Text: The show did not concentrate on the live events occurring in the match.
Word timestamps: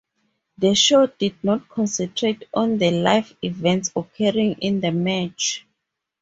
The 0.57 0.73
show 0.73 1.05
did 1.05 1.35
not 1.43 1.69
concentrate 1.69 2.45
on 2.55 2.79
the 2.79 2.89
live 2.89 3.35
events 3.43 3.91
occurring 3.95 4.53
in 4.59 4.81
the 4.81 4.89
match. 4.91 5.63